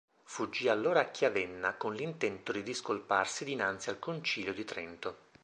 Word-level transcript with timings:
Fuggì 0.23 0.67
allora 0.67 0.99
a 1.01 1.11
Chiavenna 1.11 1.75
con 1.75 1.93
l'intento 1.93 2.51
di 2.51 2.63
discolparsi 2.63 3.45
dinanzi 3.45 3.91
al 3.91 3.99
Concilio 3.99 4.51
di 4.51 4.65
Trento. 4.65 5.17